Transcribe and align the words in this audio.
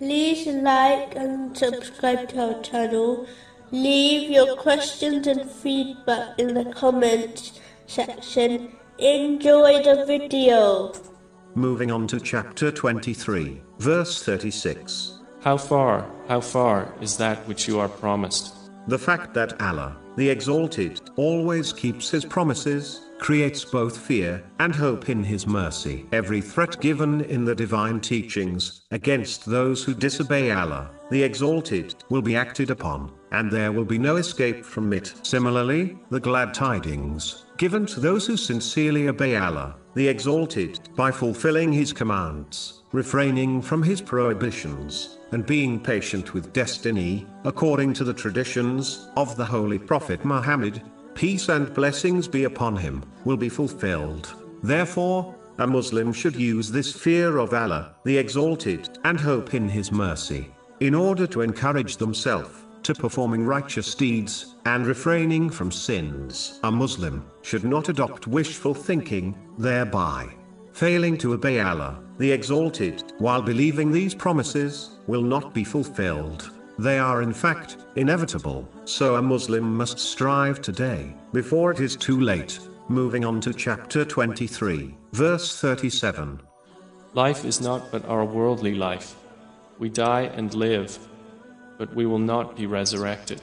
like 0.00 1.14
and 1.16 1.56
subscribe 1.56 2.28
to 2.30 2.54
our 2.54 2.62
channel. 2.62 3.26
Leave 3.70 4.30
your 4.30 4.56
questions 4.56 5.26
and 5.26 5.50
feedback 5.50 6.38
in 6.38 6.54
the 6.54 6.64
comments 6.72 7.60
section. 7.86 8.76
Enjoy 8.98 9.82
the 9.82 10.04
video. 10.06 10.92
Moving 11.54 11.90
on 11.90 12.06
to 12.08 12.20
chapter 12.20 12.70
23, 12.70 13.62
verse 13.78 14.22
36. 14.22 15.20
How 15.42 15.56
far, 15.56 16.10
how 16.28 16.40
far 16.40 16.92
is 17.00 17.16
that 17.18 17.38
which 17.46 17.68
you 17.68 17.78
are 17.78 17.88
promised? 17.88 18.54
The 18.88 18.98
fact 18.98 19.34
that 19.34 19.60
Allah, 19.60 19.96
the 20.16 20.28
Exalted, 20.28 21.00
always 21.16 21.72
keeps 21.72 22.10
his 22.10 22.24
promises, 22.24 23.03
creates 23.18 23.64
both 23.64 23.96
fear 23.96 24.44
and 24.58 24.74
hope 24.74 25.08
in 25.08 25.24
his 25.24 25.46
mercy. 25.46 26.06
Every 26.12 26.40
threat 26.40 26.80
given 26.80 27.22
in 27.22 27.44
the 27.44 27.54
divine 27.54 28.00
teachings, 28.00 28.82
against 28.90 29.46
those 29.46 29.82
who 29.82 29.94
disobey 29.94 30.50
Allah, 30.50 30.90
the 31.10 31.22
Exalted, 31.22 31.94
will 32.10 32.22
be 32.22 32.36
acted 32.36 32.70
upon, 32.70 33.12
and 33.32 33.50
there 33.50 33.72
will 33.72 33.84
be 33.84 33.98
no 33.98 34.16
escape 34.16 34.64
from 34.64 34.92
it. 34.92 35.14
Similarly, 35.22 35.98
the 36.10 36.20
glad 36.20 36.54
tidings, 36.54 37.44
given 37.56 37.86
to 37.86 38.00
those 38.00 38.26
who 38.26 38.36
sincerely 38.36 39.08
obey 39.08 39.36
Allah, 39.36 39.76
the 39.94 40.08
Exalted, 40.08 40.80
by 40.96 41.10
fulfilling 41.10 41.72
His 41.72 41.92
commands, 41.92 42.82
refraining 42.92 43.62
from 43.62 43.82
His 43.82 44.00
prohibitions, 44.00 45.18
and 45.32 45.44
being 45.44 45.80
patient 45.80 46.32
with 46.32 46.52
destiny, 46.52 47.26
according 47.44 47.92
to 47.94 48.04
the 48.04 48.14
traditions 48.14 49.08
of 49.16 49.36
the 49.36 49.44
Holy 49.44 49.78
Prophet 49.78 50.24
Muhammad, 50.24 50.82
peace 51.14 51.48
and 51.48 51.72
blessings 51.74 52.28
be 52.28 52.44
upon 52.44 52.76
him, 52.76 53.04
will 53.24 53.36
be 53.36 53.48
fulfilled. 53.48 54.34
Therefore, 54.62 55.34
a 55.58 55.66
Muslim 55.66 56.12
should 56.12 56.34
use 56.34 56.70
this 56.70 56.92
fear 56.92 57.38
of 57.38 57.54
Allah, 57.54 57.94
the 58.04 58.18
Exalted, 58.18 58.98
and 59.04 59.20
hope 59.20 59.54
in 59.54 59.68
His 59.68 59.92
mercy, 59.92 60.52
in 60.80 60.94
order 60.94 61.26
to 61.28 61.42
encourage 61.42 61.96
themselves 61.96 62.64
to 62.82 62.94
performing 62.94 63.46
righteous 63.46 63.94
deeds, 63.94 64.56
and 64.66 64.86
refraining 64.86 65.48
from 65.48 65.70
sins. 65.70 66.60
A 66.64 66.70
Muslim 66.70 67.24
should 67.42 67.64
not 67.64 67.88
adopt 67.88 68.26
wishful 68.26 68.74
thinking, 68.74 69.34
thereby 69.58 70.28
failing 70.72 71.16
to 71.16 71.34
obey 71.34 71.60
Allah, 71.60 72.02
the 72.18 72.30
Exalted, 72.30 73.12
while 73.18 73.40
believing 73.40 73.90
these 73.90 74.14
promises 74.14 74.98
will 75.06 75.22
not 75.22 75.54
be 75.54 75.64
fulfilled. 75.64 76.50
They 76.78 76.98
are 76.98 77.22
in 77.22 77.32
fact 77.32 77.76
inevitable, 77.94 78.68
so 78.84 79.14
a 79.14 79.22
Muslim 79.22 79.76
must 79.76 79.98
strive 79.98 80.60
today, 80.60 81.14
before 81.32 81.70
it 81.70 81.78
is 81.78 81.94
too 81.94 82.20
late. 82.20 82.58
Moving 82.88 83.24
on 83.24 83.40
to 83.42 83.54
chapter 83.54 84.04
23, 84.04 84.94
verse 85.12 85.60
37. 85.60 86.40
Life 87.14 87.44
is 87.44 87.60
not 87.60 87.92
but 87.92 88.04
our 88.06 88.24
worldly 88.24 88.74
life. 88.74 89.14
We 89.78 89.88
die 89.88 90.22
and 90.22 90.52
live, 90.52 90.98
but 91.78 91.94
we 91.94 92.06
will 92.06 92.18
not 92.18 92.56
be 92.56 92.66
resurrected. 92.66 93.40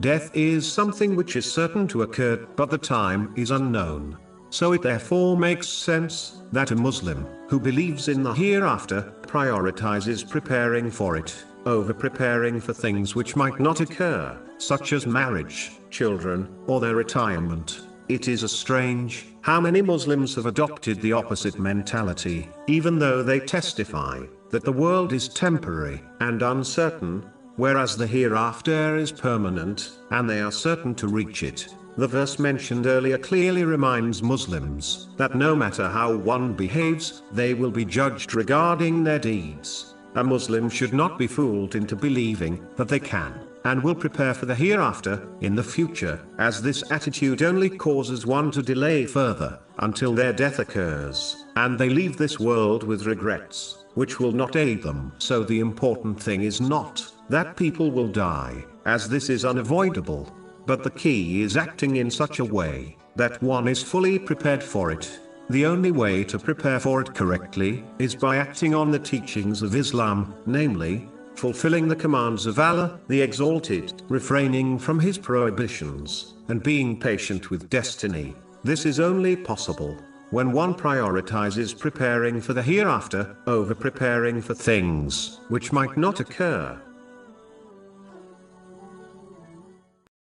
Death 0.00 0.30
is 0.34 0.70
something 0.70 1.16
which 1.16 1.34
is 1.34 1.50
certain 1.50 1.88
to 1.88 2.02
occur, 2.02 2.36
but 2.56 2.70
the 2.70 2.78
time 2.78 3.34
is 3.36 3.50
unknown. 3.50 4.16
So 4.50 4.72
it 4.72 4.82
therefore 4.82 5.36
makes 5.36 5.68
sense 5.68 6.42
that 6.52 6.70
a 6.70 6.76
Muslim 6.76 7.26
who 7.48 7.58
believes 7.58 8.08
in 8.08 8.22
the 8.22 8.32
hereafter 8.32 9.12
prioritizes 9.22 10.28
preparing 10.28 10.90
for 10.90 11.16
it 11.16 11.44
over 11.66 11.92
preparing 11.94 12.60
for 12.60 12.72
things 12.72 13.14
which 13.14 13.36
might 13.36 13.60
not 13.60 13.80
occur, 13.80 14.38
such 14.58 14.92
as 14.92 15.06
marriage, 15.06 15.72
children, 15.90 16.48
or 16.66 16.80
their 16.80 16.96
retirement. 16.96 17.80
It 18.08 18.28
is 18.28 18.42
a 18.42 18.48
strange 18.48 19.26
how 19.42 19.60
many 19.60 19.82
Muslims 19.82 20.34
have 20.36 20.46
adopted 20.46 21.00
the 21.00 21.12
opposite 21.12 21.58
mentality, 21.58 22.48
even 22.68 22.98
though 22.98 23.22
they 23.22 23.40
testify 23.40 24.24
that 24.50 24.64
the 24.64 24.72
world 24.72 25.12
is 25.12 25.28
temporary 25.28 26.00
and 26.20 26.42
uncertain, 26.42 27.28
whereas 27.56 27.96
the 27.96 28.06
hereafter 28.06 28.96
is 28.96 29.10
permanent, 29.10 29.98
and 30.10 30.30
they 30.30 30.40
are 30.40 30.52
certain 30.52 30.94
to 30.94 31.08
reach 31.08 31.42
it. 31.42 31.66
The 31.96 32.06
verse 32.06 32.38
mentioned 32.38 32.86
earlier 32.86 33.18
clearly 33.18 33.64
reminds 33.64 34.22
Muslims 34.22 35.08
that 35.16 35.34
no 35.34 35.56
matter 35.56 35.88
how 35.88 36.16
one 36.16 36.54
behaves, 36.54 37.22
they 37.32 37.52
will 37.52 37.70
be 37.70 37.84
judged 37.84 38.34
regarding 38.34 39.04
their 39.04 39.18
deeds. 39.18 39.94
A 40.14 40.22
Muslim 40.22 40.68
should 40.68 40.92
not 40.92 41.18
be 41.18 41.26
fooled 41.26 41.74
into 41.74 41.96
believing 41.96 42.66
that 42.76 42.88
they 42.88 43.00
can 43.00 43.40
and 43.64 43.82
will 43.82 43.94
prepare 43.94 44.34
for 44.34 44.46
the 44.46 44.54
hereafter 44.54 45.26
in 45.40 45.54
the 45.54 45.62
future, 45.62 46.20
as 46.38 46.60
this 46.60 46.90
attitude 46.90 47.42
only 47.42 47.70
causes 47.70 48.26
one 48.26 48.50
to 48.50 48.62
delay 48.62 49.06
further 49.06 49.58
until 49.78 50.12
their 50.12 50.32
death 50.32 50.58
occurs, 50.58 51.44
and 51.56 51.78
they 51.78 51.88
leave 51.88 52.16
this 52.16 52.40
world 52.40 52.82
with 52.82 53.06
regrets, 53.06 53.84
which 53.94 54.18
will 54.18 54.32
not 54.32 54.56
aid 54.56 54.82
them. 54.82 55.12
So 55.18 55.44
the 55.44 55.60
important 55.60 56.20
thing 56.20 56.42
is 56.42 56.60
not 56.60 57.06
that 57.28 57.56
people 57.56 57.90
will 57.90 58.08
die, 58.08 58.64
as 58.84 59.08
this 59.08 59.30
is 59.30 59.44
unavoidable, 59.44 60.28
but 60.66 60.82
the 60.82 60.90
key 60.90 61.42
is 61.42 61.56
acting 61.56 61.96
in 61.96 62.10
such 62.10 62.38
a 62.38 62.44
way 62.44 62.96
that 63.16 63.42
one 63.42 63.68
is 63.68 63.82
fully 63.82 64.18
prepared 64.18 64.62
for 64.62 64.90
it. 64.90 65.20
The 65.52 65.66
only 65.66 65.90
way 65.90 66.24
to 66.24 66.38
prepare 66.38 66.80
for 66.80 67.02
it 67.02 67.14
correctly 67.14 67.84
is 67.98 68.14
by 68.14 68.38
acting 68.38 68.74
on 68.74 68.90
the 68.90 68.98
teachings 68.98 69.60
of 69.60 69.74
Islam, 69.74 70.32
namely, 70.46 71.06
fulfilling 71.34 71.88
the 71.88 71.94
commands 71.94 72.46
of 72.46 72.58
Allah, 72.58 72.98
the 73.08 73.20
Exalted, 73.20 74.00
refraining 74.08 74.78
from 74.78 74.98
His 74.98 75.18
prohibitions, 75.18 76.32
and 76.48 76.62
being 76.62 76.98
patient 76.98 77.50
with 77.50 77.68
destiny. 77.68 78.34
This 78.64 78.86
is 78.86 78.98
only 78.98 79.36
possible 79.36 79.94
when 80.30 80.52
one 80.52 80.72
prioritizes 80.72 81.78
preparing 81.78 82.40
for 82.40 82.54
the 82.54 82.62
hereafter 82.62 83.36
over 83.46 83.74
preparing 83.74 84.40
for 84.40 84.54
things 84.54 85.38
which 85.48 85.70
might 85.70 85.98
not 85.98 86.18
occur. 86.18 86.80